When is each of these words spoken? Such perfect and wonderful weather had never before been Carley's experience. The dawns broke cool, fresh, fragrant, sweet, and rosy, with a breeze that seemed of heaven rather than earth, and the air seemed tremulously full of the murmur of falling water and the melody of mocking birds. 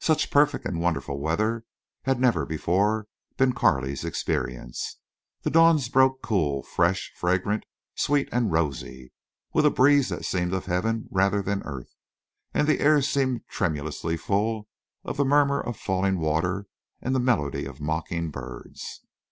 Such 0.00 0.32
perfect 0.32 0.66
and 0.66 0.80
wonderful 0.80 1.20
weather 1.20 1.64
had 2.02 2.18
never 2.20 2.44
before 2.44 3.06
been 3.36 3.52
Carley's 3.52 4.04
experience. 4.04 4.98
The 5.42 5.50
dawns 5.50 5.88
broke 5.88 6.20
cool, 6.20 6.64
fresh, 6.64 7.12
fragrant, 7.14 7.64
sweet, 7.94 8.28
and 8.32 8.50
rosy, 8.50 9.12
with 9.52 9.64
a 9.64 9.70
breeze 9.70 10.08
that 10.08 10.24
seemed 10.24 10.52
of 10.52 10.66
heaven 10.66 11.06
rather 11.12 11.42
than 11.42 11.62
earth, 11.62 11.94
and 12.52 12.66
the 12.66 12.80
air 12.80 13.00
seemed 13.02 13.46
tremulously 13.46 14.16
full 14.16 14.66
of 15.04 15.16
the 15.16 15.24
murmur 15.24 15.60
of 15.60 15.76
falling 15.76 16.18
water 16.18 16.66
and 17.00 17.14
the 17.14 17.20
melody 17.20 17.64
of 17.64 17.80
mocking 17.80 18.30
birds. 18.32 19.06